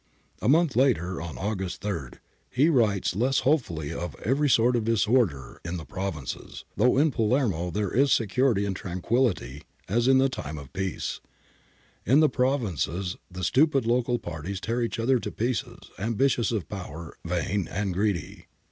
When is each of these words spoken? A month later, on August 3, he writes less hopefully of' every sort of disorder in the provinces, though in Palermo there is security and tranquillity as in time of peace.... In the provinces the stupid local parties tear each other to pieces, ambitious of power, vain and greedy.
A 0.41 0.49
month 0.49 0.75
later, 0.75 1.21
on 1.21 1.37
August 1.37 1.83
3, 1.83 2.13
he 2.49 2.69
writes 2.69 3.15
less 3.15 3.41
hopefully 3.41 3.93
of' 3.93 4.15
every 4.25 4.49
sort 4.49 4.75
of 4.75 4.83
disorder 4.83 5.61
in 5.63 5.77
the 5.77 5.85
provinces, 5.85 6.65
though 6.75 6.97
in 6.97 7.11
Palermo 7.11 7.69
there 7.69 7.91
is 7.91 8.11
security 8.11 8.65
and 8.65 8.75
tranquillity 8.75 9.61
as 9.87 10.07
in 10.07 10.17
time 10.31 10.57
of 10.57 10.73
peace.... 10.73 11.21
In 12.03 12.19
the 12.19 12.29
provinces 12.29 13.17
the 13.29 13.43
stupid 13.43 13.85
local 13.85 14.17
parties 14.17 14.59
tear 14.59 14.81
each 14.81 14.97
other 14.97 15.19
to 15.19 15.31
pieces, 15.31 15.77
ambitious 15.99 16.51
of 16.51 16.67
power, 16.67 17.15
vain 17.23 17.67
and 17.67 17.93
greedy. 17.93 18.47